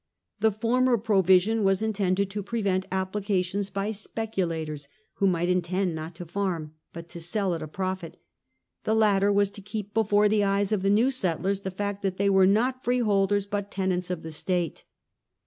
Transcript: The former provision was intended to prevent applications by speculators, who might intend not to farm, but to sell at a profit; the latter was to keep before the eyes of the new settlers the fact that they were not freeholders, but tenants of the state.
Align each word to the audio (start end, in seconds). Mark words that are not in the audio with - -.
The 0.39 0.51
former 0.51 0.97
provision 0.97 1.63
was 1.63 1.83
intended 1.83 2.31
to 2.31 2.41
prevent 2.41 2.87
applications 2.91 3.69
by 3.69 3.91
speculators, 3.91 4.87
who 5.17 5.27
might 5.27 5.47
intend 5.47 5.93
not 5.93 6.15
to 6.15 6.25
farm, 6.25 6.73
but 6.91 7.07
to 7.09 7.19
sell 7.19 7.53
at 7.53 7.61
a 7.61 7.67
profit; 7.67 8.17
the 8.83 8.95
latter 8.95 9.31
was 9.31 9.51
to 9.51 9.61
keep 9.61 9.93
before 9.93 10.27
the 10.27 10.43
eyes 10.43 10.71
of 10.71 10.81
the 10.81 10.89
new 10.89 11.11
settlers 11.11 11.59
the 11.59 11.69
fact 11.69 12.01
that 12.01 12.17
they 12.17 12.31
were 12.31 12.47
not 12.47 12.83
freeholders, 12.83 13.45
but 13.45 13.69
tenants 13.69 14.09
of 14.09 14.23
the 14.23 14.31
state. 14.31 14.85